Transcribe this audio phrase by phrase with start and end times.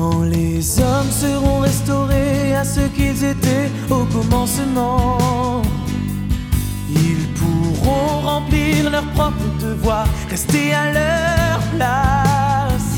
[0.00, 5.60] Quand les hommes seront restaurés à ce qu'ils étaient au commencement,
[6.88, 12.92] ils pourront remplir leur propre devoir, rester à leur place,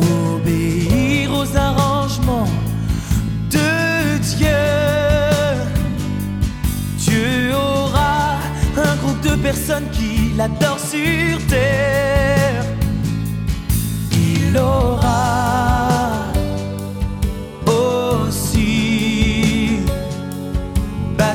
[0.00, 2.48] obéir aux arrangements
[3.50, 4.64] de Dieu.
[6.96, 8.38] Dieu aura
[8.88, 12.64] un groupe de personnes qui l'adorent sur terre.
[14.12, 15.29] Il aura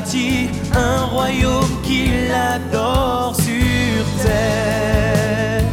[0.06, 5.64] bâti un royaume qui l'adore sur terre.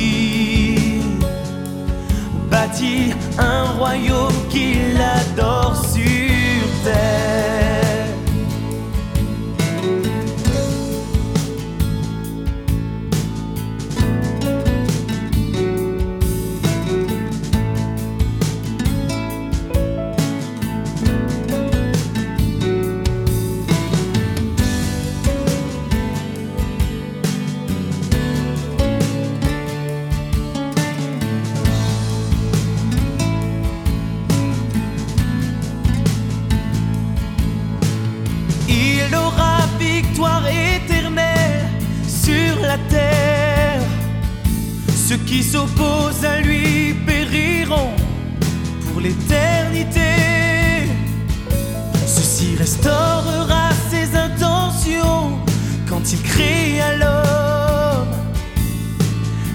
[2.48, 7.31] bâti un royaume qui l'adore sur terre.
[39.08, 41.68] Il aura victoire éternelle
[42.06, 43.80] sur la terre.
[44.94, 47.92] Ceux qui s'opposent à lui périront
[48.86, 50.10] pour l'éternité.
[52.06, 55.38] Ceci restaurera ses intentions
[55.88, 58.14] quand il créa l'homme.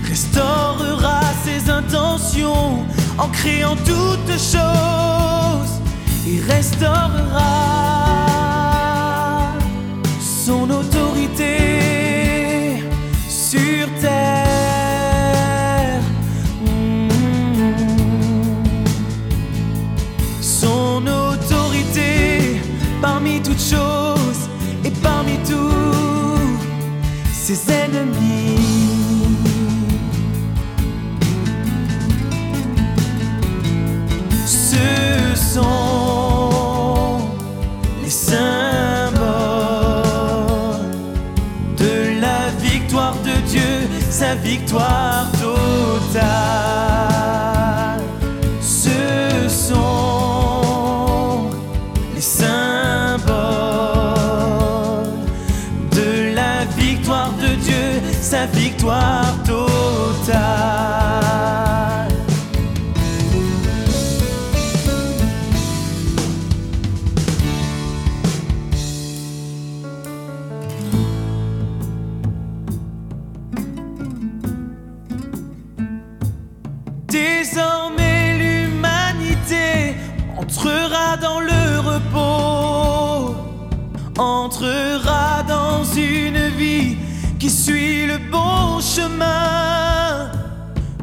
[0.07, 2.85] Restaurera ses intentions
[3.17, 5.73] en créant toutes choses
[6.27, 8.06] et restaurera
[23.57, 24.49] choses
[24.85, 26.47] et parmi tous
[27.33, 28.57] ses ennemis.
[34.45, 37.19] Ce sont
[38.03, 38.37] les symboles
[41.77, 46.66] de la victoire de Dieu, sa victoire totale.
[77.09, 79.95] Désormais l'humanité
[80.37, 83.35] entrera dans le repos,
[84.17, 86.76] entrera dans une vie
[87.39, 90.31] qui suit le bon chemin.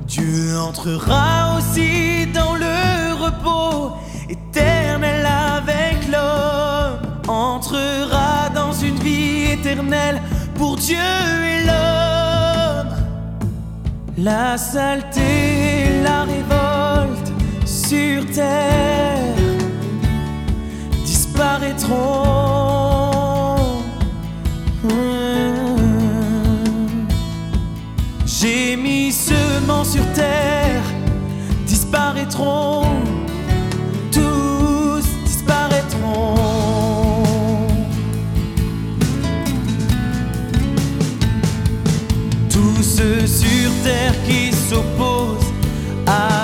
[0.06, 3.96] Dieu entrera aussi dans le repos
[4.28, 10.20] éternel avec l'homme, entrera dans une vie éternelle
[10.56, 12.94] pour Dieu et l'homme.
[14.18, 17.32] La saleté et la révolte
[17.64, 19.13] sur terre
[29.24, 30.82] sements sur terre
[31.66, 32.84] disparaîtront,
[34.12, 36.34] tous disparaîtront.
[42.50, 45.52] Tous ceux sur terre qui s'opposent
[46.06, 46.43] à